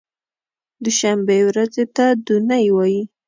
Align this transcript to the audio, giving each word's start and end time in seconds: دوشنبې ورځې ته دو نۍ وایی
دوشنبې 0.83 1.39
ورځې 1.49 1.83
ته 1.95 2.05
دو 2.25 2.35
نۍ 2.49 2.65
وایی 2.75 3.01